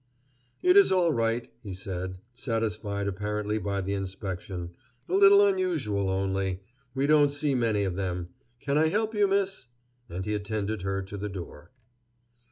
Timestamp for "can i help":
8.59-9.13